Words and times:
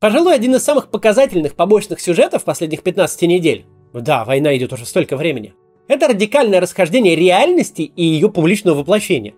Пожалуй, 0.00 0.34
один 0.34 0.54
из 0.54 0.64
самых 0.64 0.88
показательных 0.88 1.54
побочных 1.54 2.00
сюжетов 2.00 2.44
последних 2.44 2.82
15 2.82 3.22
недель. 3.22 3.66
Да, 3.92 4.24
война 4.24 4.56
идет 4.56 4.72
уже 4.72 4.86
столько 4.86 5.18
времени. 5.18 5.52
Это 5.88 6.08
радикальное 6.08 6.58
расхождение 6.58 7.14
реальности 7.14 7.82
и 7.82 8.02
ее 8.02 8.30
публичного 8.30 8.78
воплощения. 8.78 9.34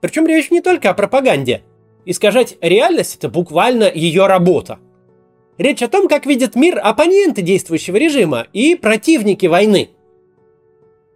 Причем 0.00 0.26
речь 0.26 0.52
не 0.52 0.60
только 0.60 0.90
о 0.90 0.94
пропаганде. 0.94 1.62
Искажать 2.04 2.56
реальность– 2.60 3.16
это 3.18 3.28
буквально 3.28 3.90
ее 3.92 4.26
работа. 4.26 4.78
Речь 5.58 5.82
о 5.82 5.88
том, 5.88 6.06
как 6.06 6.24
видят 6.24 6.54
мир 6.54 6.78
оппоненты 6.80 7.42
действующего 7.42 7.96
режима 7.96 8.46
и 8.52 8.76
противники 8.76 9.46
войны. 9.46 9.90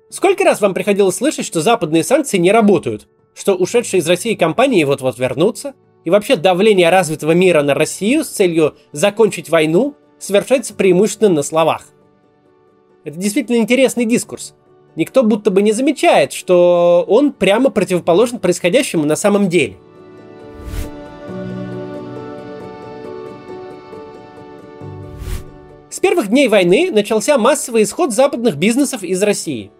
Сколько 0.08 0.42
раз 0.42 0.60
вам 0.60 0.74
приходилось 0.74 1.14
слышать, 1.14 1.46
что 1.46 1.60
западные 1.60 2.02
санкции 2.02 2.38
не 2.38 2.50
работают, 2.50 3.06
что 3.34 3.54
ушедшие 3.54 4.00
из 4.00 4.08
России 4.08 4.34
компании 4.34 4.82
вот-вот 4.82 5.16
вернутся, 5.16 5.74
и 6.04 6.10
вообще 6.10 6.36
давление 6.36 6.90
развитого 6.90 7.32
мира 7.32 7.62
на 7.62 7.74
Россию 7.74 8.24
с 8.24 8.28
целью 8.28 8.74
закончить 8.92 9.48
войну 9.48 9.94
совершается 10.18 10.74
преимущественно 10.74 11.34
на 11.34 11.42
словах. 11.42 11.86
Это 13.04 13.18
действительно 13.18 13.56
интересный 13.56 14.04
дискурс. 14.04 14.54
Никто 14.96 15.22
будто 15.22 15.50
бы 15.50 15.62
не 15.62 15.72
замечает, 15.72 16.32
что 16.32 17.04
он 17.08 17.32
прямо 17.32 17.70
противоположен 17.70 18.38
происходящему 18.38 19.04
на 19.04 19.16
самом 19.16 19.48
деле– 19.48 19.76
С 25.90 25.98
первых 25.98 26.28
дней 26.28 26.48
войны 26.48 26.90
начался 26.90 27.36
массовый 27.36 27.82
исход 27.82 28.12
западных 28.12 28.56
бизнесов 28.56 29.02
из 29.02 29.22
России. 29.22 29.70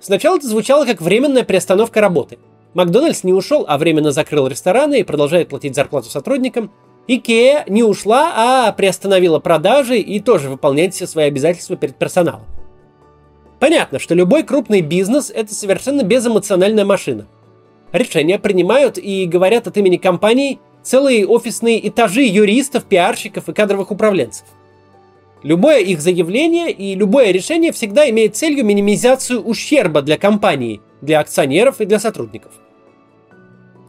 Сначала 0.00 0.36
это 0.36 0.46
звучало 0.46 0.86
как 0.86 1.02
временная 1.02 1.42
приостановка 1.42 2.00
работы. 2.00 2.38
Макдональдс 2.74 3.24
не 3.24 3.32
ушел, 3.32 3.64
а 3.66 3.78
временно 3.78 4.12
закрыл 4.12 4.46
рестораны 4.46 5.00
и 5.00 5.04
продолжает 5.04 5.48
платить 5.48 5.74
зарплату 5.74 6.10
сотрудникам. 6.10 6.70
Икеа 7.06 7.64
не 7.68 7.82
ушла, 7.82 8.32
а 8.36 8.72
приостановила 8.72 9.38
продажи 9.38 9.98
и 9.98 10.20
тоже 10.20 10.50
выполняет 10.50 10.94
все 10.94 11.06
свои 11.06 11.26
обязательства 11.26 11.76
перед 11.76 11.96
персоналом. 11.96 12.42
Понятно, 13.58 13.98
что 13.98 14.14
любой 14.14 14.42
крупный 14.42 14.82
бизнес– 14.82 15.30
это 15.34 15.54
совершенно 15.54 16.02
безэмоциональная 16.02 16.84
машина. 16.84 17.26
Решения 17.92 18.38
принимают 18.38 18.98
и 18.98 19.24
говорят 19.24 19.66
от 19.66 19.76
имени 19.78 19.96
компаний 19.96 20.60
целые 20.82 21.26
офисные 21.26 21.88
этажи 21.88 22.22
юристов, 22.22 22.84
пиарщиков 22.84 23.48
и 23.48 23.52
кадровых 23.52 23.90
управленцев. 23.90 24.44
Любое 25.42 25.80
их 25.80 26.00
заявление 26.00 26.70
и 26.70 26.94
любое 26.94 27.30
решение 27.30 27.72
всегда 27.72 28.08
имеет 28.10 28.36
целью 28.36 28.64
минимизацию 28.64 29.40
ущерба 29.42 30.02
для 30.02 30.18
компании, 30.18 30.80
для 31.00 31.20
акционеров 31.20 31.80
и 31.80 31.84
для 31.84 31.98
сотрудников. 31.98 32.52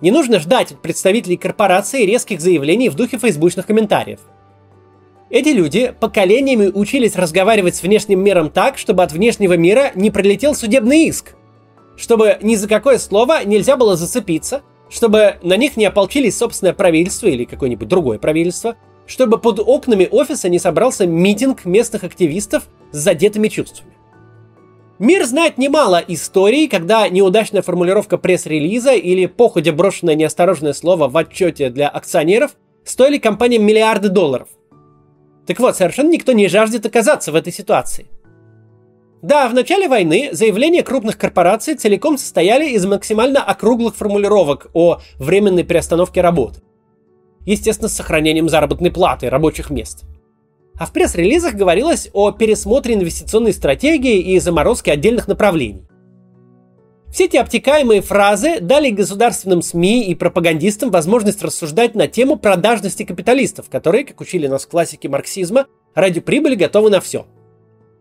Не 0.02 0.12
нужно 0.12 0.40
ждать 0.40 0.72
от 0.72 0.82
представителей 0.82 1.38
корпорации 1.38 2.06
резких 2.06 2.40
заявлений 2.40 2.90
в 2.90 2.96
духе 2.96 3.18
фейсбучных 3.18 3.66
комментариев. 3.66 4.20
Эти 5.30 5.50
люди 5.50 5.94
поколениями 6.00 6.68
учились 6.68 7.16
разговаривать 7.16 7.76
с 7.76 7.84
внешним 7.84 8.24
миром 8.24 8.50
так, 8.50 8.78
чтобы 8.78 9.04
от 9.04 9.12
внешнего 9.12 9.58
мира 9.58 9.92
не 9.96 10.10
прилетел 10.10 10.56
судебный 10.56 11.06
иск. 11.06 11.36
Чтобы 11.98 12.38
ни 12.42 12.56
за 12.56 12.68
какое 12.68 12.98
слово 12.98 13.44
нельзя 13.44 13.76
было 13.76 13.96
зацепиться, 13.96 14.62
чтобы 14.90 15.36
на 15.44 15.58
них 15.58 15.78
не 15.78 15.86
ополчились 15.86 16.38
собственное 16.38 16.74
правительство 16.74 17.28
или 17.28 17.46
какое-нибудь 17.46 17.88
другое 17.88 18.20
правительство– 18.20 18.76
чтобы 19.10 19.40
под 19.40 19.60
окнами 19.60 20.08
офиса 20.10 20.50
не 20.50 20.60
собрался 20.60 21.08
митинг 21.08 21.66
местных 21.66 22.04
активистов 22.04 22.70
с 22.92 22.98
задетыми 22.98 23.48
чувствами. 23.48 23.92
Мир 25.00 25.26
знает 25.26 25.58
немало 25.58 26.04
историй, 26.08 26.68
когда 26.68 27.08
неудачная 27.08 27.62
формулировка 27.62 28.18
пресс-релиза 28.18 28.94
или 28.94 29.26
походя 29.26 29.72
брошенное 29.72 30.16
неосторожное 30.16 30.74
слово 30.74 31.08
в 31.08 31.16
отчете 31.16 31.70
для 31.70 31.88
акционеров 31.88 32.52
стоили 32.84 33.18
компаниям 33.18 33.66
миллиарды 33.66 34.10
долларов. 34.10 34.50
Так 35.48 35.60
вот, 35.60 35.78
совершенно 35.78 36.10
никто 36.10 36.34
не 36.34 36.48
жаждет 36.48 36.86
оказаться 36.86 37.32
в 37.32 37.36
этой 37.36 37.54
ситуации. 37.54 38.08
Да, 39.22 39.48
в 39.48 39.54
начале 39.54 39.88
войны 39.88 40.30
заявления 40.34 40.84
крупных 40.84 41.18
корпораций 41.18 41.76
целиком 41.76 42.18
состояли 42.18 42.70
из 42.70 42.86
максимально 42.86 43.42
округлых 43.42 43.96
формулировок 43.96 44.68
о 44.74 45.00
временной 45.18 45.64
приостановке 45.64 46.22
работы 46.22 46.62
естественно, 47.46 47.90
с 47.90 47.96
сохранением 47.96 48.50
заработной 48.50 48.92
платы 48.92 49.30
рабочих 49.30 49.70
мест. 49.70 50.04
А 50.80 50.86
в 50.86 50.94
пресс-релизах 50.94 51.56
говорилось 51.56 52.10
о 52.14 52.32
пересмотре 52.32 52.96
инвестиционной 52.96 53.52
стратегии 53.52 54.34
и 54.34 54.40
заморозке 54.40 54.94
отдельных 54.94 55.28
направлений. 55.28 55.84
Все 57.12 57.26
эти 57.26 57.36
обтекаемые 57.36 58.02
фразы 58.02 58.62
дали 58.62 58.90
государственным 58.90 59.62
СМИ 59.62 60.06
и 60.06 60.16
пропагандистам 60.16 60.90
возможность 60.90 61.44
рассуждать 61.44 61.96
на 61.96 62.08
тему 62.08 62.38
продажности 62.38 63.04
капиталистов, 63.04 63.70
которые, 63.70 64.06
как 64.06 64.22
учили 64.22 64.48
нас 64.48 64.66
классики 64.66 65.08
марксизма, 65.08 65.66
ради 65.96 66.22
прибыли 66.22 66.56
готовы 66.56 66.90
на 66.90 67.02
все. 67.02 67.26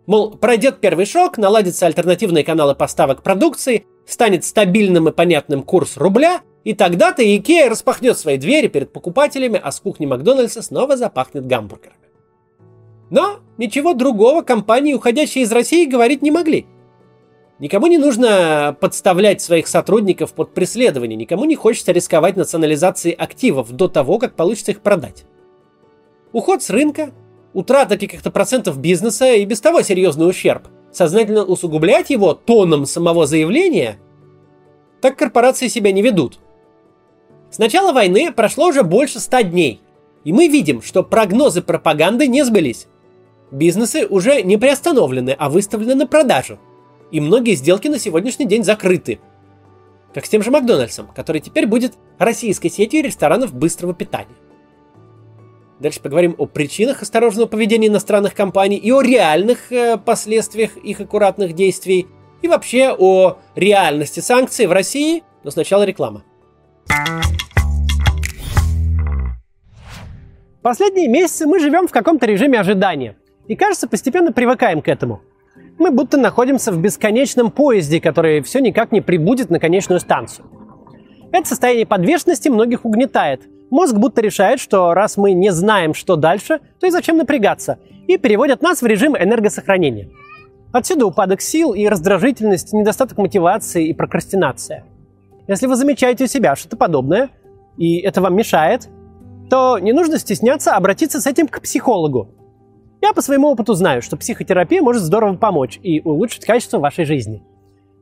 Мол, 0.07 0.37
пройдет 0.37 0.81
первый 0.81 1.07
шок, 1.07 1.37
наладятся 1.37 1.87
альтернативные 1.87 2.45
каналы 2.45 2.77
поставок 2.77 3.25
продукции, 3.25 3.87
станет 4.07 4.45
стабильным 4.45 5.09
и 5.09 5.13
понятным 5.13 5.65
курс 5.65 5.97
рубля, 5.97 6.43
и 6.63 6.75
тогда-то 6.75 7.23
Икея 7.25 7.71
распахнет 7.71 8.17
свои 8.17 8.37
двери 8.37 8.69
перед 8.69 8.93
покупателями, 8.93 9.61
а 9.63 9.73
с 9.73 9.81
кухни 9.81 10.07
Макдональдса 10.07 10.63
снова 10.63 10.97
запахнет 10.97 11.47
гамбургерами. 11.47 12.08
Но 13.11 13.41
ничего 13.57 13.95
другого 13.95 14.43
компании, 14.43 14.95
уходящие 14.95 15.45
из 15.45 15.53
России, 15.53 15.87
говорить 15.87 16.23
не 16.23 16.31
могли. 16.31 16.67
Никому 17.59 17.87
не 17.87 17.99
нужно 17.99 18.77
подставлять 18.81 19.41
своих 19.41 19.67
сотрудников 19.67 20.33
под 20.33 20.55
преследование, 20.55 21.17
никому 21.17 21.45
не 21.45 21.57
хочется 21.57 21.91
рисковать 21.93 22.37
национализацией 22.37 23.15
активов 23.15 23.73
до 23.73 23.89
того, 23.89 24.19
как 24.19 24.35
получится 24.35 24.71
их 24.71 24.81
продать. 24.81 25.25
Уход 26.33 26.63
с 26.63 26.71
рынка, 26.71 27.11
утрата 27.55 27.99
каких-то 27.99 28.31
процентов 28.31 28.79
бизнеса 28.79 29.33
и 29.33 29.45
без 29.45 29.61
того 29.61 29.83
серьезный 29.83 30.29
ущерб. 30.29 30.69
Сознательно 30.93 31.45
усугублять 31.45 32.11
его 32.11 32.35
тоном 32.35 32.87
самого 32.87 33.27
заявления– 33.27 33.99
так 35.01 35.17
корпорации 35.17 35.69
себя 35.69 35.93
не 35.93 36.03
ведут– 36.03 36.39
с 37.51 37.59
начала 37.59 37.93
войны 37.93 38.31
прошло 38.33 38.67
уже 38.67 38.83
больше 38.83 39.21
ста 39.21 39.43
дней, 39.43 39.81
и 40.25 40.33
мы 40.33 40.49
видим, 40.49 40.83
что 40.83 41.03
прогнозы 41.03 41.63
пропаганды 41.63 42.27
не 42.27 42.45
сбылись. 42.45 42.87
Бизнесы 43.51 44.07
уже 44.07 44.43
не 44.43 44.57
приостановлены, 44.59 45.35
а 45.39 45.49
выставлены 45.49 45.95
на 45.95 46.07
продажу. 46.07 46.59
И 47.11 47.21
многие 47.21 47.55
сделки 47.55 47.89
на 47.89 47.99
сегодняшний 47.99 48.47
день 48.47 48.63
закрыты. 48.63 49.21
Как 50.13 50.27
с 50.27 50.29
тем 50.29 50.43
же 50.43 50.51
Макдональдсом, 50.51 51.09
который 51.15 51.41
теперь 51.41 51.67
будет 51.67 51.95
российской 52.19 52.69
сетью 52.69 53.03
ресторанов 53.03 53.55
быстрого 53.55 53.95
питания. 53.95 54.37
Дальше 55.81 56.03
поговорим 56.03 56.35
о 56.39 56.47
причинах 56.47 57.03
осторожного 57.03 57.47
поведения 57.47 57.87
иностранных 57.87 58.35
компаний 58.35 58.77
и 58.77 58.91
о 58.91 59.01
реальных 59.01 59.71
э, 59.71 59.97
последствиях 59.97 60.77
их 60.77 61.01
аккуратных 61.01 61.55
действий. 61.55 62.09
И 62.43 62.49
вообще 62.49 62.95
о 62.97 63.39
реальности 63.55 64.21
санкций 64.21 64.67
в 64.67 64.73
России, 64.73 65.23
но 65.45 65.51
сначала 65.51 65.85
реклама. 65.85 66.25
Последние 70.63 71.09
месяцы 71.09 71.47
мы 71.47 71.61
живем 71.61 71.87
в 71.87 71.93
каком-то 71.93 72.27
режиме 72.27 72.61
ожидания. 72.61 73.17
И, 73.49 73.57
кажется, 73.57 73.89
постепенно 73.89 74.33
привыкаем 74.33 74.83
к 74.83 74.89
этому. 74.89 75.21
Мы 75.79 75.91
будто 75.91 76.17
находимся 76.17 76.71
в 76.71 76.81
бесконечном 76.81 77.51
поезде, 77.51 78.01
который 78.01 78.43
все 78.43 78.61
никак 78.61 78.93
не 78.93 79.01
прибудет 79.01 79.51
на 79.51 79.59
конечную 79.59 80.01
станцию. 80.01 80.47
Это 81.33 81.49
состояние 81.49 81.87
подвешенности 81.87 82.49
многих 82.49 82.85
угнетает. 82.85 83.43
Мозг 83.71 83.95
будто 83.95 84.21
решает, 84.21 84.61
что 84.61 84.95
раз 84.95 85.17
мы 85.17 85.33
не 85.33 85.51
знаем, 85.51 85.95
что 85.95 86.17
дальше, 86.17 86.61
то 86.81 86.87
и 86.87 86.91
зачем 86.91 87.17
напрягаться, 87.17 87.79
и 88.07 88.17
переводят 88.17 88.63
нас 88.63 88.83
в 88.83 88.87
режим 88.87 89.17
энергосохранения. 89.17 90.09
Отсюда 90.73 91.07
упадок 91.07 91.41
сил 91.41 91.75
и 91.75 91.87
раздражительность, 91.87 92.73
недостаток 92.73 93.19
мотивации 93.19 93.89
и 93.89 93.95
прокрастинация– 93.95 94.85
если 95.49 95.67
вы 95.67 95.77
замечаете 95.77 96.25
у 96.25 96.27
себя 96.27 96.55
что-то 96.55 96.77
подобное, 96.77 97.31
и 97.79 97.97
это 98.01 98.21
вам 98.21 98.37
мешает, 98.37 98.91
то 99.49 99.79
не 99.79 99.95
нужно 99.95 100.19
стесняться 100.19 100.77
обратиться 100.77 101.23
с 101.23 101.27
этим 101.27 101.49
к 101.49 101.63
психологу. 101.63 102.29
Я 103.01 103.13
по 103.13 103.23
своему 103.23 103.49
опыту 103.49 103.75
знаю, 103.75 104.03
что 104.03 104.17
психотерапия 104.17 104.83
может 104.83 105.03
здорово 105.03 105.37
помочь 105.37 105.79
и 105.83 106.01
улучшить 106.01 106.45
качество 106.45 106.79
вашей 106.79 107.05
жизни. 107.05 107.43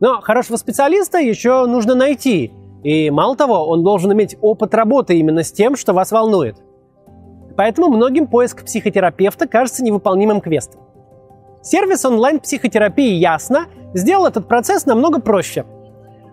Но 0.01 0.21
хорошего 0.21 0.57
специалиста 0.57 1.19
еще 1.19 1.67
нужно 1.67 1.95
найти. 1.95 2.53
И 2.83 3.11
мало 3.11 3.37
того, 3.37 3.67
он 3.67 3.83
должен 3.83 4.13
иметь 4.13 4.37
опыт 4.41 4.75
работы 4.75 5.19
именно 5.19 5.43
с 5.43 5.53
тем, 5.53 5.77
что 5.77 5.93
вас 5.93 6.13
волнует. 6.13 6.57
Поэтому 7.57 7.89
многим 7.89 8.27
поиск 8.27 8.65
психотерапевта 8.65 9.47
кажется 9.49 9.83
невыполнимым 9.83 10.41
квестом. 10.41 10.83
Сервис 11.63 12.05
онлайн-психотерапии 12.05 13.15
«Ясно» 13.15 13.67
сделал 13.95 14.27
этот 14.27 14.47
процесс 14.47 14.87
намного 14.87 15.21
проще– 15.21 15.65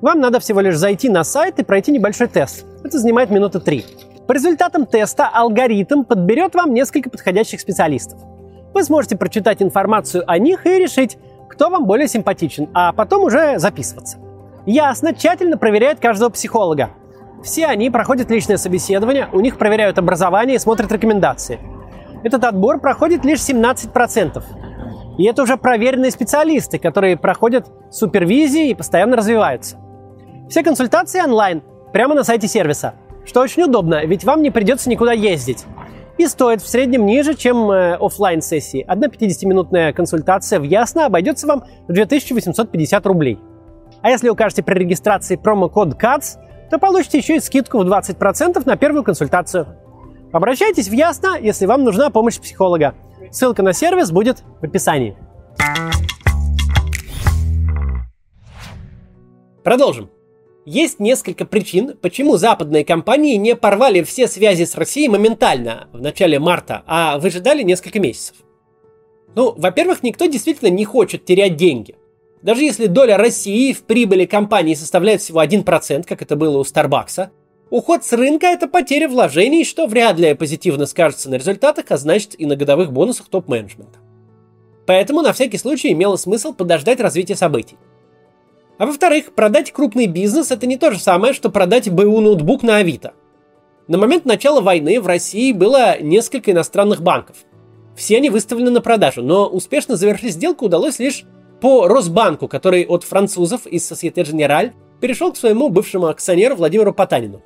вам 0.04 0.20
надо 0.20 0.42
всего 0.42 0.60
лишь 0.60 0.76
зайти 0.76 1.08
на 1.08 1.24
сайт 1.24 1.60
и 1.60 1.64
пройти 1.64 1.90
небольшой 1.90 2.28
тест. 2.28 2.66
Это 2.84 3.00
занимает 3.00 3.30
минуты 3.30 3.62
три. 3.62 3.86
По 4.28 4.34
результатам 4.34 4.86
теста 4.86 5.30
алгоритм 5.34 6.04
подберет 6.04 6.56
вам 6.56 6.74
несколько 6.74 7.10
подходящих 7.10 7.62
специалистов. 7.62 8.20
Вы 8.74 8.84
сможете 8.84 9.18
прочитать 9.18 9.62
информацию 9.62 10.24
о 10.28 10.38
них 10.40 10.66
и 10.66 10.80
решить, 10.80 11.18
кто 11.50 11.70
вам 11.70 11.86
более 11.86 12.08
симпатичен, 12.08 12.70
а 12.74 12.92
потом 12.92 13.24
уже 13.24 13.60
записываться. 13.60 14.18
Ясно, 14.66 15.14
тщательно 15.14 15.58
проверяет 15.58 16.00
каждого 16.00 16.30
психолога. 16.30 16.92
Все 17.44 17.68
они 17.68 17.90
проходят 17.90 18.32
личное 18.32 18.58
собеседование, 18.58 19.28
у 19.34 19.42
них 19.42 19.58
проверяют 19.58 19.98
образование 19.98 20.56
и 20.56 20.60
смотрят 20.60 20.92
рекомендации. 20.92 21.60
этот 22.24 22.46
отбор 22.46 22.80
проходит 22.80 23.26
лишь 23.26 23.40
17%. 23.40 24.42
И 25.18 25.26
это 25.26 25.44
уже 25.44 25.58
проверенные 25.58 26.10
специалисты, 26.10 26.80
которые 26.80 27.18
проходят 27.18 27.68
супервизии 27.92 28.70
и 28.70 28.74
постоянно 28.74 29.18
развиваются. 29.18 29.78
Все 30.50 30.64
консультации 30.64 31.22
онлайн, 31.22 31.62
прямо 31.92 32.16
на 32.16 32.24
сайте 32.24 32.48
сервиса, 32.48 32.96
что 33.26 33.42
очень 33.42 33.64
удобно, 33.64 34.06
ведь 34.06 34.24
вам 34.24 34.42
не 34.42 34.50
придется 34.50 34.90
никуда 34.90 35.12
ездить. 35.12 35.66
И 36.24 36.28
стоит 36.28 36.62
в 36.62 36.70
среднем 36.70 37.06
ниже, 37.06 37.34
чем 37.34 37.70
э, 37.70 37.96
офлайн 37.96 38.42
сессии. 38.42 38.86
Одна 38.88 39.08
50-минутная 39.08 39.92
консультация 39.92 40.58
в 40.58 40.64
Ясно 40.64 41.06
обойдется 41.06 41.48
вам 41.48 41.66
в 41.90 41.92
2850 41.92 43.06
рублей. 43.06 43.40
А 44.02 44.10
если 44.10 44.30
укажете 44.30 44.64
при 44.64 44.80
регистрации 44.80 45.36
промокод 45.36 46.02
CATS, 46.02 46.38
то 46.72 46.80
получите 46.80 47.18
еще 47.18 47.36
и 47.36 47.40
скидку 47.42 47.80
в 47.80 47.82
20% 47.92 48.64
на 48.66 48.78
первую 48.78 49.04
консультацию. 49.04 49.68
Обращайтесь 50.32 50.88
в 50.88 50.94
Ясно, 50.94 51.38
если 51.38 51.66
вам 51.66 51.84
нужна 51.84 52.10
помощь 52.10 52.40
психолога. 52.40 52.94
Ссылка 53.30 53.62
на 53.62 53.74
сервис 53.74 54.10
будет 54.10 54.44
в 54.62 54.64
описании. 54.64 55.18
Продолжим. 59.62 60.10
Есть 60.66 61.00
несколько 61.00 61.46
причин, 61.46 61.98
почему 62.02 62.38
западные 62.38 62.86
компании 62.86 63.36
не 63.36 63.56
порвали 63.56 64.02
все 64.02 64.28
связи 64.28 64.64
с 64.64 64.76
Россией 64.76 65.10
моментально, 65.10 65.90
в 65.92 66.02
начале 66.02 66.40
марта, 66.40 66.84
а 66.88 67.18
выжидали 67.18 67.64
несколько 67.64 68.00
месяцев. 68.00 68.38
Ну, 69.36 69.54
во-первых, 69.58 70.04
никто 70.04 70.26
действительно 70.26 70.70
не 70.70 70.86
хочет 70.86 71.26
терять 71.26 71.58
деньги. 71.58 71.96
Даже 72.42 72.64
если 72.64 72.88
доля 72.88 73.18
России 73.18 73.74
в 73.74 73.84
прибыли 73.84 74.26
компании 74.26 74.74
составляет 74.74 75.22
всего 75.22 75.42
1%, 75.42 76.06
как 76.08 76.22
это 76.22 76.36
было 76.38 76.58
у 76.60 76.64
Старбакса, 76.64 77.32
уход 77.70 78.06
с 78.06 78.14
рынка– 78.14 78.48
это 78.48 78.68
потеря 78.68 79.10
вложений, 79.10 79.66
что 79.66 79.88
вряд 79.88 80.18
ли 80.18 80.34
позитивно 80.34 80.86
скажется 80.86 81.30
на 81.30 81.36
результатах, 81.36 81.86
а 81.90 81.98
значит 81.98 82.40
и 82.40 82.46
на 82.46 82.56
годовых 82.56 82.94
бонусах 82.94 83.28
топ-менеджмента. 83.28 84.00
Поэтому 84.86 85.22
на 85.22 85.34
всякий 85.34 85.58
случай 85.58 85.92
имело 85.92 86.16
смысл 86.16 86.54
подождать 86.54 87.00
развития 87.02 87.36
событий. 87.36 87.78
А 88.78 88.86
во-вторых, 88.86 89.34
продать 89.34 89.72
крупный 89.72 90.08
бизнес– 90.08 90.52
это 90.52 90.66
не 90.66 90.78
то 90.78 90.92
же 90.92 91.00
самое, 91.00 91.34
что 91.34 91.50
продать 91.50 91.90
БУ 91.90 92.22
ноутбук 92.22 92.64
на 92.64 92.78
Авито. 92.78 93.14
На 93.88 93.98
момент 93.98 94.26
начала 94.26 94.62
войны 94.62 95.00
в 95.00 95.08
России 95.08 95.52
было 95.52 96.02
несколько 96.02 96.52
иностранных 96.52 97.02
банков. 97.02 97.38
Все 97.96 98.18
они 98.18 98.30
выставлены 98.30 98.72
на 98.72 98.82
продажу, 98.82 99.22
но 99.22 99.48
успешно 99.48 99.96
завершить 99.96 100.34
сделку 100.34 100.66
удалось 100.66 100.98
лишь 101.00 101.26
по 101.62 101.88
Росбанку, 101.88 102.48
который 102.48 102.86
от 102.86 103.04
французов 103.04 103.68
из 103.68 103.90
Societe 103.90 104.24
Generale 104.24 104.72
перешел 105.00 105.32
к 105.32 105.38
своему 105.38 105.70
бывшему 105.70 106.08
акционеру 106.08 106.56
Владимиру 106.56 106.94
Потанину. 106.94 107.44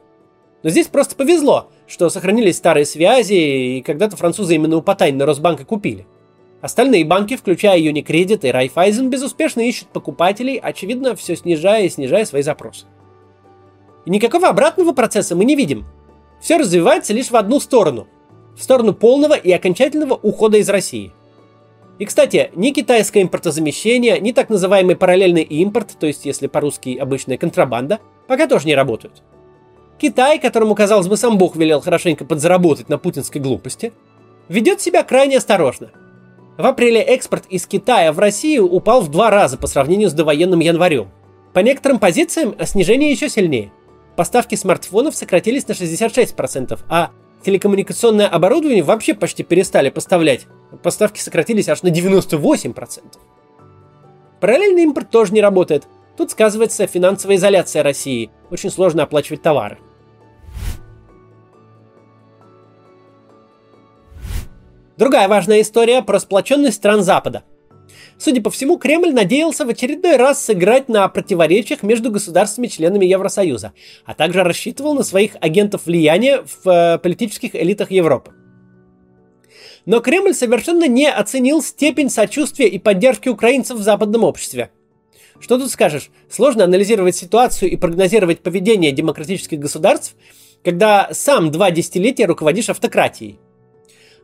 Но 0.63 0.69
здесь 0.69 0.87
просто 0.87 1.15
повезло, 1.15 1.69
что 1.87 2.09
сохранились 2.09 2.57
старые 2.57 2.85
связи, 2.85 3.33
и 3.33 3.81
когда-то 3.81 4.15
французы 4.15 4.55
именно 4.55 4.77
у 4.77 4.81
Потанина 4.81 5.25
Росбанка 5.25 5.65
купили– 5.65 6.07
Остальные 6.61 7.05
банки, 7.05 7.35
включая 7.35 7.79
Unicredit 7.79 8.39
и 8.41 8.51
Raiffeisen, 8.51 9.09
безуспешно 9.09 9.61
ищут 9.61 9.89
покупателей, 9.89 10.57
очевидно, 10.57 11.15
все 11.15 11.35
снижая 11.35 11.83
и 11.83 11.89
снижая 11.89 12.25
свои 12.25 12.41
запросы. 12.41 12.85
И 14.05 14.09
никакого 14.09 14.47
обратного 14.47 14.93
процесса 14.93 15.35
мы 15.35 15.45
не 15.45 15.55
видим. 15.55 15.85
Все 16.41 16.57
развивается 16.57 17.13
лишь 17.13 17.29
в 17.29 17.35
одну 17.35 17.59
сторону. 17.59 18.07
В 18.55 18.63
сторону 18.63 18.93
полного 18.93 19.35
и 19.35 19.51
окончательного 19.51 20.15
ухода 20.15 20.57
из 20.57 20.67
России. 20.69 21.11
И, 21.99 22.05
кстати, 22.05 22.51
ни 22.55 22.71
китайское 22.71 23.21
импортозамещение, 23.21 24.19
ни 24.19 24.31
так 24.31 24.49
называемый 24.49 24.95
параллельный 24.95 25.43
импорт, 25.43 25.95
то 25.99 26.07
есть, 26.07 26.25
если 26.25 26.47
по-русски 26.47 26.97
обычная 26.97 27.37
контрабанда, 27.37 27.99
пока 28.27 28.47
тоже 28.47 28.65
не 28.65 28.75
работают. 28.75 29.21
Китай, 29.99 30.39
которому, 30.39 30.73
казалось 30.73 31.07
бы, 31.07 31.17
сам 31.17 31.37
Бог 31.37 31.55
велел 31.55 31.81
хорошенько 31.81 32.25
подзаработать 32.25 32.89
на 32.89 32.97
путинской 32.97 33.41
глупости, 33.41 33.93
ведет 34.47 34.81
себя 34.81 35.03
крайне 35.03 35.37
осторожно– 35.37 35.91
в 36.57 36.65
апреле 36.65 37.01
экспорт 37.01 37.45
из 37.49 37.67
Китая 37.67 38.11
в 38.11 38.19
Россию 38.19 38.67
упал 38.67 39.01
в 39.01 39.11
два 39.11 39.29
раза 39.29 39.57
по 39.57 39.67
сравнению 39.67 40.09
с 40.09 40.13
довоенным 40.13 40.59
январем. 40.59 41.09
По 41.53 41.59
некоторым 41.59 41.99
позициям 41.99 42.55
снижение 42.65 43.11
еще 43.11 43.29
сильнее. 43.29 43.71
Поставки 44.15 44.55
смартфонов 44.55 45.15
сократились 45.15 45.67
на 45.67 45.73
66%, 45.73 46.79
а 46.89 47.11
телекоммуникационное 47.45 48.27
оборудование 48.27 48.83
вообще 48.83 49.13
почти 49.13 49.43
перестали 49.43 49.89
поставлять. 49.89 50.47
Поставки 50.81 51.19
сократились 51.19 51.69
аж 51.69 51.83
на 51.83 51.89
98%. 51.89 53.01
Параллельный 54.39 54.83
импорт 54.83 55.09
тоже 55.09 55.33
не 55.33 55.41
работает. 55.41 55.87
Тут 56.15 56.31
сказывается 56.31 56.87
финансовая 56.87 57.35
изоляция 57.35 57.83
России. 57.83 58.31
Очень 58.49 58.71
сложно 58.71 59.03
оплачивать 59.03 59.43
товары. 59.43 59.77
Другая 64.97 65.27
важная 65.27 65.61
история 65.61 66.01
про 66.01 66.19
сплоченность 66.19 66.77
стран 66.77 67.03
Запада. 67.03 67.43
Судя 68.17 68.41
по 68.41 68.49
всему, 68.49 68.77
Кремль 68.79 69.13
надеялся 69.13 69.63
в 69.63 69.69
очередной 69.69 70.17
раз 70.17 70.43
сыграть 70.43 70.89
на 70.89 71.07
противоречиях 71.07 71.83
между 71.83 72.09
государствами-членами 72.09 73.05
Евросоюза, 73.05 73.73
а 74.05 74.15
также 74.15 74.43
рассчитывал 74.43 74.95
на 74.95 75.03
своих 75.03 75.33
агентов 75.39 75.85
влияния 75.85 76.41
в 76.41 76.67
э, 76.67 76.97
политических 76.97 77.55
элитах 77.55 77.91
Европы. 77.91 78.31
Но 79.85 79.99
Кремль 79.99 80.33
совершенно 80.33 80.87
не 80.87 81.09
оценил 81.09 81.61
степень 81.61 82.09
сочувствия 82.09 82.67
и 82.67 82.79
поддержки 82.79 83.29
украинцев 83.29 83.77
в 83.77 83.83
западном 83.83 84.23
обществе. 84.23 84.71
Что 85.39 85.59
тут 85.59 85.69
скажешь? 85.69 86.09
Сложно 86.27 86.63
анализировать 86.63 87.15
ситуацию 87.15 87.69
и 87.69 87.75
прогнозировать 87.75 88.41
поведение 88.41 88.91
демократических 88.91 89.59
государств, 89.59 90.15
когда 90.63 91.09
сам 91.11 91.51
два 91.51 91.69
десятилетия 91.69 92.25
руководишь 92.25 92.69
автократией. 92.69 93.39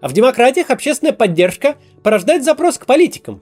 А 0.04 0.10
в 0.10 0.12
демократиях 0.12 0.70
общественная 0.70 1.14
поддержка 1.14 1.78
порождает 2.04 2.44
запрос 2.44 2.78
к 2.78 2.86
политикам. 2.86 3.42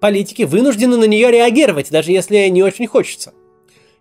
Политики 0.00 0.44
вынуждены 0.44 0.96
на 0.96 1.04
нее 1.04 1.30
реагировать, 1.30 1.90
даже 1.90 2.12
если 2.12 2.48
не 2.48 2.62
очень 2.62 2.86
хочется. 2.86 3.34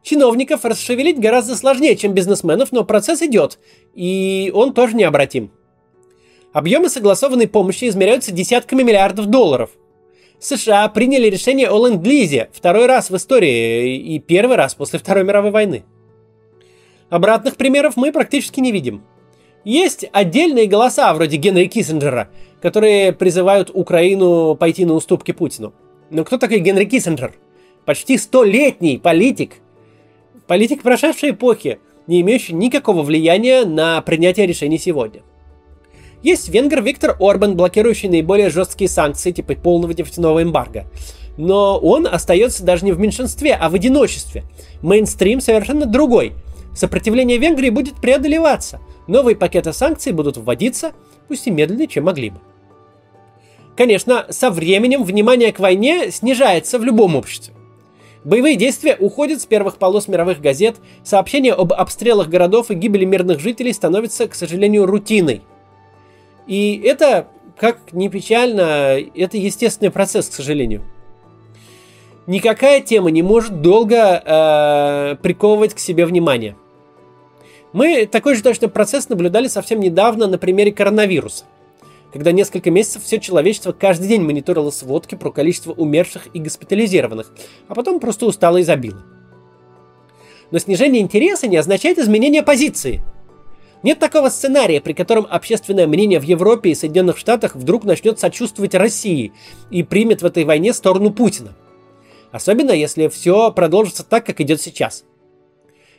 Чиновников 0.01 0.63
расшевелить 0.63 1.19
гораздо 1.19 1.57
сложнее, 1.57 1.97
чем 1.97 2.13
бизнесменов, 2.13 2.71
но 2.71 2.85
процесс 2.85 3.21
идет, 3.21 3.59
и 3.93 4.53
он 4.55 4.73
тоже 4.73 4.95
необратим. 4.95 5.51
Объемы 6.53 6.87
согласованной 6.87 7.49
помощи 7.49 7.89
измеряются 7.89 8.31
десятками 8.31 8.83
миллиардов 8.83 9.25
долларов. 9.25 9.71
США 10.39 10.87
приняли 10.87 11.27
решение 11.27 11.69
о 11.69 11.85
ленд-лизе 11.85 12.51
второй 12.53 12.85
раз 12.85 13.09
в 13.09 13.17
истории 13.17 13.97
и 13.97 14.17
первый 14.19 14.55
раз 14.55 14.75
после 14.75 14.97
Второй 14.97 15.25
мировой 15.25 15.51
войны. 15.51 15.83
Обратных 17.09 17.57
примеров 17.57 17.97
мы 17.97 18.13
практически 18.13 18.61
не 18.61 18.71
видим. 18.71 19.03
Есть 19.63 20.05
отдельные 20.11 20.65
голоса, 20.65 21.13
вроде 21.13 21.37
Генри 21.37 21.65
Киссинджера, 21.65 22.29
которые 22.61 23.13
призывают 23.13 23.69
Украину 23.73 24.55
пойти 24.55 24.85
на 24.85 24.93
уступки 24.93 25.31
Путину. 25.31 25.73
Но 26.09 26.23
кто 26.23 26.37
такой 26.37 26.59
Генри 26.59 26.85
Киссинджер? 26.85 27.33
Почти 27.85 28.17
столетний 28.17 28.97
политик. 28.99 29.53
Политик 30.47 30.81
прошедшей 30.81 31.31
эпохи, 31.31 31.79
не 32.07 32.21
имеющий 32.21 32.53
никакого 32.53 33.03
влияния 33.03 33.65
на 33.65 34.01
принятие 34.01 34.47
решений 34.47 34.79
сегодня. 34.79 35.21
Есть 36.23 36.49
венгер 36.49 36.83
Виктор 36.83 37.15
Орбан, 37.19 37.55
блокирующий 37.55 38.09
наиболее 38.09 38.49
жесткие 38.49 38.89
санкции, 38.89 39.31
типа 39.31 39.55
полного 39.55 39.91
нефтяного 39.91 40.43
эмбарго. 40.43 40.85
Но 41.37 41.79
он 41.79 42.05
остается 42.05 42.63
даже 42.63 42.85
не 42.85 42.91
в 42.91 42.99
меньшинстве, 42.99 43.53
а 43.53 43.69
в 43.69 43.75
одиночестве. 43.75 44.43
Мейнстрим 44.81 45.39
совершенно 45.41 45.85
другой. 45.85 46.33
Сопротивление 46.73 47.37
Венгрии 47.37 47.69
будет 47.69 47.95
преодолеваться– 47.95 48.79
Новые 49.11 49.35
пакеты 49.35 49.73
санкций 49.73 50.13
будут 50.13 50.37
вводиться, 50.37 50.93
пусть 51.27 51.47
и 51.47 51.51
медленнее, 51.51 51.87
чем 51.87 52.05
могли 52.05 52.29
бы. 52.29 52.39
Конечно, 53.75 54.25
со 54.29 54.49
временем 54.49 55.03
внимание 55.03 55.51
к 55.51 55.59
войне 55.59 56.11
снижается 56.11 56.77
в 56.77 56.83
любом 56.83 57.15
обществе. 57.15 57.53
Боевые 58.23 58.55
действия 58.55 58.95
уходят 58.99 59.41
с 59.41 59.45
первых 59.45 59.77
полос 59.77 60.07
мировых 60.07 60.39
газет, 60.39 60.77
сообщения 61.03 61.53
об 61.53 61.73
обстрелах 61.73 62.29
городов 62.29 62.69
и 62.69 62.75
гибели 62.75 63.03
мирных 63.03 63.39
жителей 63.39 63.73
становятся, 63.73 64.27
к 64.27 64.35
сожалению, 64.35 64.85
рутиной. 64.85 65.41
И 66.45 66.79
это, 66.83 67.27
как 67.57 67.79
ни 67.93 68.07
печально, 68.07 68.97
это 69.15 69.37
естественный 69.37 69.91
процесс, 69.91 70.29
к 70.29 70.33
сожалению. 70.33 70.83
Никакая 72.27 72.81
тема 72.81 73.09
не 73.09 73.23
может 73.23 73.61
долго 73.61 73.95
э, 74.23 75.15
приковывать 75.23 75.73
к 75.73 75.79
себе 75.79 76.05
внимание. 76.05 76.55
Мы 77.73 78.05
такой 78.05 78.35
же 78.35 78.43
точно 78.43 78.67
процесс 78.67 79.09
наблюдали 79.09 79.47
совсем 79.47 79.79
недавно 79.79 80.27
на 80.27 80.37
примере 80.37 80.71
коронавируса, 80.71 81.45
когда 82.13 82.31
несколько 82.31 82.69
месяцев 82.69 83.03
все 83.03 83.19
человечество 83.19 83.71
каждый 83.71 84.07
день 84.07 84.21
мониторило 84.21 84.69
сводки 84.69 85.15
про 85.15 85.31
количество 85.31 85.71
умерших 85.71 86.27
и 86.33 86.39
госпитализированных, 86.39 87.31
а 87.67 87.73
потом 87.73 87.99
просто 87.99 88.27
устало 88.27 88.57
и 88.57 88.63
забило. 88.63 89.01
Но 90.51 90.59
снижение 90.59 91.01
интереса 91.01 91.47
не 91.47 91.57
означает 91.57 91.97
изменение 91.97 92.43
позиции. 92.43 93.01
Нет 93.83 93.97
такого 93.97 94.29
сценария, 94.29 94.79
при 94.79 94.93
котором 94.93 95.25
общественное 95.27 95.87
мнение 95.87 96.19
в 96.19 96.23
Европе 96.23 96.69
и 96.69 96.75
Соединенных 96.75 97.17
Штатах 97.17 97.55
вдруг 97.55 97.83
начнет 97.83 98.19
сочувствовать 98.19 98.75
России 98.75 99.33
и 99.71 99.81
примет 99.81 100.21
в 100.21 100.25
этой 100.25 100.43
войне 100.43 100.73
сторону 100.73 101.11
Путина. 101.11 101.55
Особенно 102.31 102.71
если 102.71 103.07
все 103.07 103.51
продолжится 103.51 104.03
так, 104.03 104.25
как 104.25 104.41
идет 104.41 104.61
сейчас. 104.61 105.05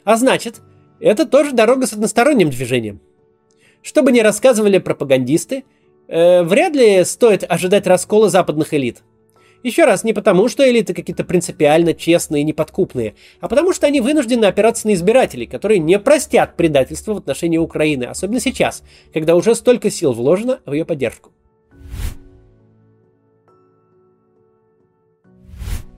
А 0.05 0.17
значит, 0.17 0.61
это 1.01 1.27
тоже 1.27 1.53
дорога 1.53 1.87
с 1.87 1.93
односторонним 1.93 2.51
движением. 2.51 3.01
Что 3.83 4.03
бы 4.03 4.13
ни 4.13 4.21
рассказывали 4.21 4.79
пропагандисты, 4.79 5.65
Э, 6.09 6.43
вряд 6.43 6.75
ли 6.75 7.05
стоит 7.05 7.43
ожидать 7.49 7.87
раскола 7.87 8.29
западных 8.29 8.75
элит. 8.75 9.03
Еще 9.63 9.85
раз, 9.85 10.05
не 10.05 10.13
потому, 10.13 10.49
что 10.49 10.69
элиты 10.69 10.93
какие-то 10.93 11.25
принципиально 11.25 11.95
честные 11.95 12.43
и 12.43 12.45
неподкупные, 12.45 13.15
а 13.41 13.49
потому 13.49 13.73
что 13.73 13.87
они 13.87 14.03
вынуждены 14.03 14.45
опираться 14.45 14.89
на 14.89 14.93
избирателей, 14.93 15.47
которые 15.47 15.79
не 15.79 15.99
простят 15.99 16.57
предательства 16.57 17.15
в 17.15 17.19
отношении 17.19 17.57
Украины, 17.57 18.05
особенно 18.05 18.41
сейчас, 18.41 18.83
когда 19.15 19.37
уже 19.37 19.55
столько 19.55 19.89
сил 19.89 20.13
вложено 20.13 20.61
в 20.67 20.73
ее 20.73 20.85
поддержку. 20.85 21.31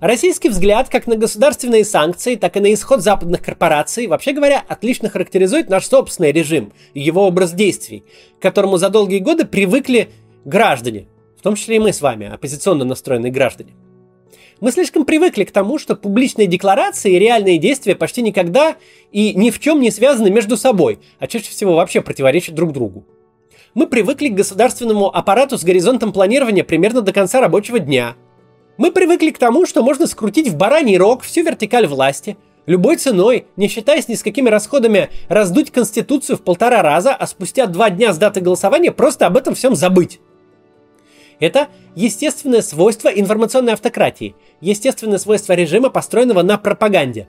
Российский 0.00 0.48
взгляд 0.48 0.88
как 0.88 1.06
на 1.06 1.16
государственные 1.16 1.84
санкции, 1.84 2.34
так 2.34 2.56
и 2.56 2.60
на 2.60 2.74
исход 2.74 3.00
западных 3.00 3.42
корпораций, 3.42 4.06
вообще 4.06 4.32
говоря, 4.32 4.62
отлично 4.66 5.08
характеризует 5.08 5.70
наш 5.70 5.86
собственный 5.86 6.32
режим 6.32 6.72
и 6.94 7.00
его 7.00 7.26
образ 7.26 7.52
действий, 7.52 8.04
к 8.38 8.42
которому 8.42 8.76
за 8.76 8.90
долгие 8.90 9.20
годы 9.20 9.46
привыкли 9.46 10.10
граждане, 10.44 11.06
в 11.38 11.42
том 11.42 11.54
числе 11.54 11.76
и 11.76 11.78
мы 11.78 11.92
с 11.92 12.02
вами, 12.02 12.26
оппозиционно 12.26 12.84
настроенные 12.84 13.32
граждане. 13.32 13.74
Мы 14.60 14.72
слишком 14.72 15.04
привыкли 15.04 15.44
к 15.44 15.52
тому, 15.52 15.78
что 15.78 15.96
публичные 15.96 16.46
декларации 16.46 17.14
и 17.14 17.18
реальные 17.18 17.58
действия 17.58 17.94
почти 17.94 18.22
никогда 18.22 18.76
и 19.12 19.32
ни 19.34 19.50
в 19.50 19.60
чем 19.60 19.80
не 19.80 19.90
связаны 19.90 20.30
между 20.30 20.56
собой, 20.56 20.98
а 21.18 21.26
чаще 21.26 21.50
всего 21.50 21.76
вообще 21.76 22.00
противоречат 22.00 22.54
друг 22.54 22.72
другу. 22.72 23.06
Мы 23.74 23.86
привыкли 23.86 24.28
к 24.28 24.34
государственному 24.34 25.14
аппарату 25.14 25.56
с 25.56 25.64
горизонтом 25.64 26.12
планирования 26.12 26.62
примерно 26.62 27.00
до 27.00 27.12
конца 27.12 27.40
рабочего 27.40 27.78
дня– 27.78 28.16
мы 28.76 28.90
привыкли 28.90 29.30
к 29.30 29.38
тому, 29.38 29.66
что 29.66 29.82
можно 29.82 30.06
скрутить 30.06 30.48
в 30.48 30.56
бараний 30.56 30.96
рог 30.96 31.22
всю 31.22 31.42
вертикаль 31.42 31.86
власти, 31.86 32.36
любой 32.66 32.96
ценой, 32.96 33.46
не 33.56 33.68
считаясь 33.68 34.08
ни 34.08 34.14
с 34.14 34.22
какими 34.22 34.48
расходами, 34.48 35.10
раздуть 35.28 35.70
Конституцию 35.70 36.36
в 36.36 36.42
полтора 36.42 36.82
раза, 36.82 37.14
а 37.14 37.26
спустя 37.26 37.66
два 37.66 37.90
дня 37.90 38.12
с 38.12 38.18
даты 38.18 38.40
голосования 38.40 38.90
просто 38.90 39.26
об 39.26 39.36
этом 39.36 39.54
всем 39.54 39.74
забыть. 39.74 40.20
Это 41.40 41.68
естественное 41.94 42.62
свойство 42.62 43.08
информационной 43.08 43.72
автократии, 43.72 44.34
естественное 44.60 45.18
свойство 45.18 45.52
режима, 45.52 45.90
построенного 45.90 46.42
на 46.42 46.58
пропаганде. 46.58 47.28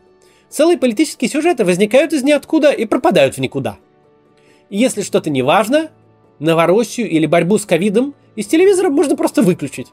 Целые 0.49 0.77
политические 0.77 1.29
сюжеты 1.29 1.65
возникают 1.65 2.13
из 2.13 2.23
ниоткуда 2.23 2.71
и 2.71 2.85
пропадают 2.85 3.35
в 3.35 3.39
никуда. 3.39 3.77
Если 4.69 5.01
что-то 5.01 5.29
не 5.29 5.41
важно, 5.41 5.89
Новороссию 6.39 7.09
или 7.09 7.25
борьбу 7.25 7.57
с 7.57 7.65
ковидом, 7.65 8.13
из 8.35 8.47
телевизора 8.47 8.89
можно 8.89 9.15
просто 9.15 9.41
выключить. 9.41 9.87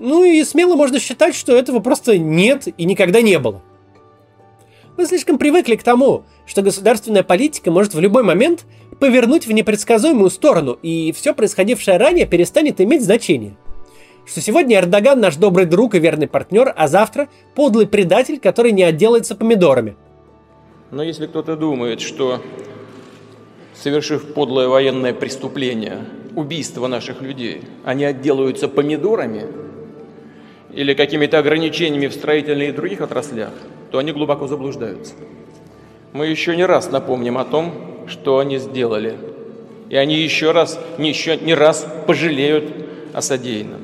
Ну 0.00 0.24
и 0.24 0.44
смело 0.44 0.76
можно 0.76 1.00
считать, 1.00 1.34
что 1.34 1.56
этого 1.56 1.80
просто 1.80 2.18
нет 2.18 2.68
и 2.76 2.84
никогда 2.84 3.20
не 3.20 3.38
было. 3.38 3.62
Мы 4.96 5.06
слишком 5.06 5.38
привыкли 5.38 5.76
к 5.76 5.82
тому, 5.82 6.24
что 6.46 6.62
государственная 6.62 7.22
политика 7.22 7.70
может 7.70 7.94
в 7.94 8.00
любой 8.00 8.22
момент 8.22 8.64
повернуть 8.98 9.46
в 9.46 9.52
непредсказуемую 9.52 10.30
сторону, 10.30 10.76
и 10.82 11.12
все 11.12 11.34
происходившее 11.34 11.98
ранее 11.98 12.26
перестанет 12.26 12.80
иметь 12.80 13.04
значение. 13.04 13.56
Что 14.26 14.40
сегодня 14.40 14.76
Эрдоган 14.76 15.20
наш 15.20 15.36
добрый 15.36 15.66
друг 15.66 15.94
и 15.94 16.00
верный 16.00 16.26
партнер, 16.26 16.72
а 16.76 16.88
завтра 16.88 17.28
подлый 17.54 17.86
предатель, 17.86 18.38
который 18.40 18.72
не 18.72 18.82
отделается 18.82 19.34
помидорами. 19.34 19.96
Но 20.90 21.02
если 21.02 21.26
кто-то 21.26 21.56
думает, 21.56 22.00
что 22.00 22.42
совершив 23.74 24.34
подлое 24.34 24.68
военное 24.68 25.14
преступление, 25.14 25.98
убийство 26.34 26.88
наших 26.88 27.22
людей, 27.22 27.62
они 27.84 28.04
отделаются 28.04 28.68
помидорами, 28.68 29.46
или 30.78 30.94
какими-то 30.94 31.40
ограничениями 31.40 32.06
в 32.06 32.12
строительных 32.12 32.68
и 32.68 32.72
других 32.72 33.00
отраслях, 33.00 33.50
то 33.90 33.98
они 33.98 34.12
глубоко 34.12 34.46
заблуждаются. 34.46 35.14
Мы 36.12 36.28
еще 36.28 36.54
не 36.54 36.64
раз 36.64 36.92
напомним 36.92 37.36
о 37.36 37.44
том, 37.44 38.06
что 38.06 38.38
они 38.38 38.58
сделали. 38.58 39.16
И 39.90 39.96
они 39.96 40.14
еще 40.14 40.52
раз, 40.52 40.78
не 40.96 41.08
еще 41.08 41.36
не 41.36 41.54
раз 41.54 41.84
пожалеют 42.06 42.72
о 43.12 43.22
содеянном. 43.22 43.80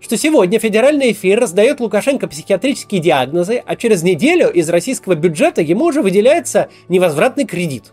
Что 0.00 0.18
сегодня 0.18 0.58
федеральный 0.58 1.12
эфир 1.12 1.40
раздает 1.40 1.80
Лукашенко 1.80 2.28
психиатрические 2.28 3.00
диагнозы, 3.00 3.62
а 3.64 3.74
через 3.74 4.02
неделю 4.02 4.50
из 4.50 4.68
российского 4.68 5.14
бюджета 5.14 5.62
ему 5.62 5.86
уже 5.86 6.02
выделяется 6.02 6.68
невозвратный 6.90 7.46
кредит. 7.46 7.84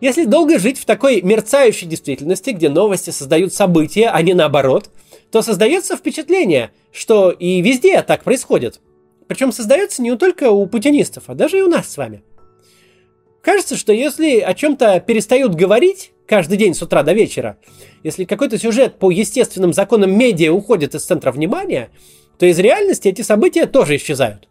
Если 0.00 0.24
долго 0.24 0.58
жить 0.58 0.78
в 0.78 0.86
такой 0.86 1.20
мерцающей 1.20 1.86
действительности, 1.86 2.50
где 2.50 2.70
новости 2.70 3.10
создают 3.10 3.52
события, 3.52 4.08
а 4.08 4.22
не 4.22 4.32
наоборот– 4.32 4.88
то 5.36 5.42
создается 5.42 5.98
впечатление, 5.98 6.70
что 6.92 7.30
и 7.30 7.60
везде 7.60 8.00
так 8.00 8.24
происходит. 8.24 8.80
Причем 9.26 9.52
создается 9.52 10.00
не 10.00 10.16
только 10.16 10.50
у 10.50 10.66
путинистов, 10.66 11.24
а 11.26 11.34
даже 11.34 11.58
и 11.58 11.60
у 11.60 11.68
нас 11.68 11.92
с 11.92 11.98
вами. 11.98 12.22
Кажется, 13.42 13.76
что 13.76 13.92
если 13.92 14.38
о 14.38 14.54
чем-то 14.54 14.98
перестают 15.00 15.54
говорить 15.54 16.12
каждый 16.26 16.56
день 16.56 16.72
с 16.72 16.80
утра 16.80 17.02
до 17.02 17.12
вечера, 17.12 17.58
если 18.02 18.24
какой-то 18.24 18.56
сюжет 18.56 18.98
по 18.98 19.10
естественным 19.10 19.74
законам 19.74 20.18
медиа 20.18 20.54
уходит 20.54 20.94
из 20.94 21.04
центра 21.04 21.32
внимания, 21.32 21.90
то 22.38 22.46
из 22.46 22.58
реальности 22.58 23.08
эти 23.08 23.20
события 23.20 23.66
тоже 23.66 23.96
исчезают. 23.96 24.48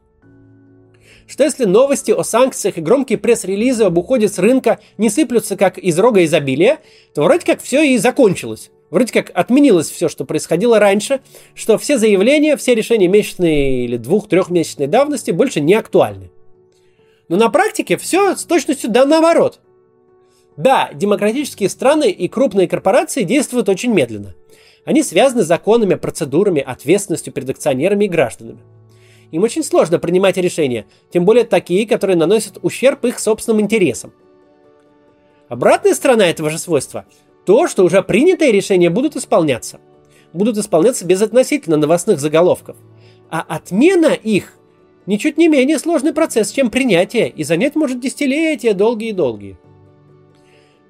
Что 1.26 1.46
если 1.46 1.66
новости 1.66 2.12
о 2.12 2.22
санкциях 2.22 2.78
и 2.78 2.82
громкие 2.82 3.18
пресс-релизы 3.18 3.86
об 3.86 3.98
уходе 3.98 4.28
с 4.28 4.38
рынка 4.38 4.78
не 5.00 5.10
сыплются 5.10 5.58
как 5.58 5.80
из 5.80 5.98
рога 5.98 6.24
изобилия, 6.24 6.78
то 7.16 7.24
вроде 7.24 7.44
как 7.44 7.64
все 7.64 7.82
и 7.82 7.98
закончилось. 7.98 8.70
Вроде 8.92 9.12
как 9.12 9.32
отменилось 9.34 9.90
все, 9.90 10.10
что 10.10 10.26
происходило 10.26 10.80
раньше, 10.80 11.22
что 11.54 11.78
все 11.78 11.98
заявления, 11.98 12.56
все 12.56 12.76
решения 12.76 13.08
месячной 13.08 13.86
или 13.86 13.98
двух-трехмесячной 13.98 14.88
давности 14.88 15.32
больше 15.32 15.60
не 15.60 15.74
актуальны. 15.74 16.30
Но 17.28 17.38
на 17.38 17.50
практике 17.50 17.98
все 17.98 18.36
с 18.36 18.46
точностью 18.46 18.92
да 18.92 19.06
наоборот. 19.06 19.60
Да, 20.56 20.92
демократические 20.94 21.70
страны 21.70 22.10
и 22.12 22.28
крупные 22.28 22.68
корпорации 22.68 23.24
действуют 23.24 23.68
очень 23.68 23.92
медленно. 23.92 24.36
Они 24.86 25.02
связаны 25.02 25.42
законами, 25.42 25.96
процедурами, 25.96 26.62
ответственностью 26.62 27.34
перед 27.34 27.50
акционерами 27.50 28.06
и 28.06 28.10
гражданами. 28.10 28.60
Им 29.32 29.44
очень 29.44 29.64
сложно 29.64 29.98
принимать 29.98 30.38
решения, 30.38 30.86
тем 31.12 31.26
более 31.26 31.44
такие, 31.44 31.88
которые 31.88 32.16
наносят 32.16 32.60
ущерб 32.62 33.04
их 33.06 33.20
собственным 33.20 33.62
интересам. 33.62 34.14
Обратная 35.50 35.94
сторона 35.94 36.28
этого 36.28 36.50
же 36.50 36.60
свойства 36.60 37.06
то, 37.46 37.68
что 37.68 37.84
уже 37.84 38.02
принятые 38.02 38.52
решения 38.52 38.90
будут 38.90 39.16
исполняться. 39.16 39.80
Будут 40.34 40.58
исполняться 40.58 41.06
без 41.06 41.22
относительно 41.22 41.78
новостных 41.78 42.20
заголовков. 42.20 42.76
А 43.30 43.42
отмена 43.42 44.14
их 44.14 44.54
ничуть 45.06 45.38
не 45.38 45.48
менее 45.48 45.80
сложный 45.80 46.14
процесс, 46.14 46.52
чем 46.52 46.70
принятие, 46.70 47.30
и 47.30 47.44
занять 47.44 47.76
может 47.76 48.00
десятилетия 48.00 48.74
долгие-долгие. 48.74 49.58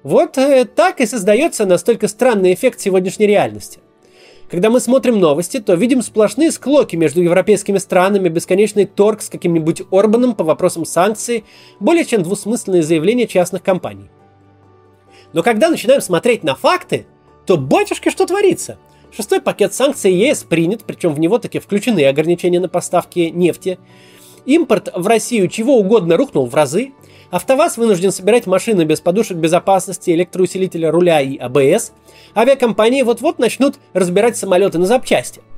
Вот 0.02 0.38
э, 0.38 0.64
так 0.64 1.00
и 1.00 1.06
создается 1.06 1.66
настолько 1.66 2.08
странный 2.08 2.54
эффект 2.54 2.80
сегодняшней 2.80 3.26
реальности. 3.26 3.80
Когда 4.48 4.70
мы 4.70 4.78
смотрим 4.78 5.18
новости, 5.18 5.58
то 5.58 5.74
видим 5.74 6.02
сплошные 6.02 6.52
склоки 6.52 6.94
между 6.94 7.20
европейскими 7.20 7.78
странами, 7.78 8.28
бесконечный 8.28 8.84
торг 8.84 9.22
с 9.22 9.28
каким-нибудь 9.28 9.82
Орбаном 9.90 10.36
по 10.36 10.44
вопросам 10.44 10.84
санкций, 10.84 11.44
более 11.80 12.04
чем 12.04 12.22
двусмысленные 12.22 12.84
заявления 12.84 13.26
частных 13.26 13.64
компаний. 13.64 14.08
Но 15.36 15.42
когда 15.42 15.68
начинаем 15.68 16.00
смотреть 16.00 16.44
на 16.44 16.54
факты, 16.54 17.04
то 17.44 17.58
батюшки, 17.58 18.08
что 18.08 18.24
творится? 18.24 18.78
Шестой 19.14 19.42
пакет 19.42 19.74
санкций 19.74 20.10
ЕС 20.14 20.44
принят, 20.44 20.84
причем 20.84 21.12
в 21.12 21.20
него 21.20 21.38
таки 21.38 21.58
включены 21.58 22.06
ограничения 22.06 22.58
на 22.58 22.70
поставки 22.70 23.28
нефти. 23.34 23.78
Импорт 24.46 24.88
в 24.94 25.06
Россию 25.06 25.48
чего 25.48 25.76
угодно 25.76 26.16
рухнул 26.16 26.46
в 26.46 26.54
разы. 26.54 26.92
АвтоВАЗ 27.30 27.76
вынужден 27.76 28.12
собирать 28.12 28.46
машины 28.46 28.84
без 28.84 29.02
подушек 29.02 29.36
безопасности, 29.36 30.10
электроусилителя 30.10 30.90
руля 30.90 31.20
и 31.20 31.36
АБС. 31.36 31.92
Авиакомпании 32.34 33.02
вот-вот 33.02 33.38
начнут 33.38 33.74
разбирать 33.92 34.38
самолеты 34.38 34.78
на 34.78 34.86
запчасти– 34.86 35.42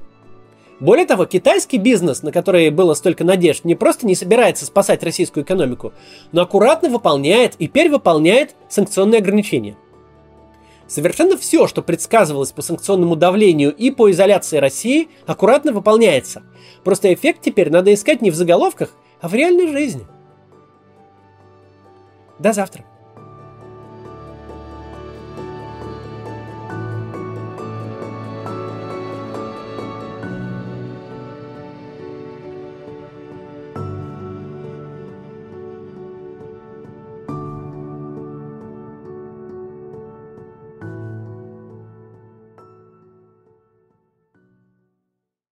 более 0.80 1.06
того, 1.06 1.24
китайский 1.26 1.78
бизнес, 1.78 2.22
на 2.22 2.30
который 2.30 2.70
было 2.70 2.94
столько 2.94 3.24
надежд, 3.24 3.64
не 3.64 3.74
просто 3.74 4.06
не 4.06 4.14
собирается 4.14 4.64
спасать 4.64 5.02
российскую 5.02 5.44
экономику, 5.44 5.92
но 6.30 6.42
аккуратно 6.42 6.88
выполняет 6.88 7.56
и 7.58 7.66
перевыполняет 7.66 8.54
санкционные 8.68 9.18
ограничения. 9.18 9.76
Совершенно 10.86 11.36
все, 11.36 11.66
что 11.66 11.82
предсказывалось 11.82 12.52
по 12.52 12.62
санкционному 12.62 13.16
давлению 13.16 13.74
и 13.74 13.90
по 13.90 14.10
изоляции 14.10 14.56
России, 14.58 15.08
аккуратно 15.26 15.72
выполняется. 15.72 16.44
Просто 16.84 17.12
эффект 17.12 17.42
теперь 17.42 17.70
надо 17.70 17.92
искать 17.92 18.22
не 18.22 18.30
в 18.30 18.34
заголовках, 18.34 18.94
а 19.20 19.28
в 19.28 19.34
реальной 19.34 19.66
жизни. 19.66 20.06
До 22.38 22.52
завтра. 22.52 22.84